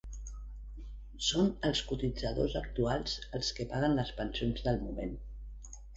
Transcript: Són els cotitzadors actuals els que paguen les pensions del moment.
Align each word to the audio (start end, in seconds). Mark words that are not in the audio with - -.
Són 1.25 1.51
els 1.69 1.83
cotitzadors 1.91 2.57
actuals 2.61 3.15
els 3.41 3.53
que 3.59 3.69
paguen 3.75 3.95
les 4.01 4.13
pensions 4.23 4.65
del 4.71 4.83
moment. 4.87 5.13